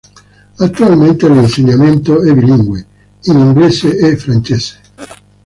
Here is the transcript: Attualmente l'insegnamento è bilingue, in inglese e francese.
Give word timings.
Attualmente 0.57 1.27
l'insegnamento 1.29 2.23
è 2.23 2.33
bilingue, 2.33 2.87
in 3.25 3.37
inglese 3.37 3.95
e 3.99 4.17
francese. 4.17 4.79